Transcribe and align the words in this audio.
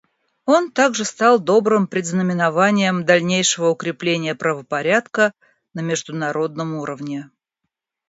Он 0.47 0.71
также 0.71 1.05
стал 1.05 1.39
добрым 1.39 1.85
предзнаменованием 1.85 3.05
дальнейшего 3.05 3.67
укрепления 3.67 4.33
правопорядка 4.33 5.31
на 5.75 5.81
международном 5.81 6.73
уровне. 6.73 7.29